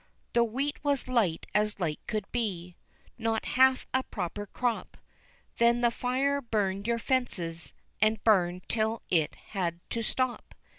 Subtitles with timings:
[0.33, 2.75] The wheat was light as light could be,
[3.19, 4.97] Not half a proper crop,
[5.59, 10.55] Then the fire burned your fences, And burned till it had to stop.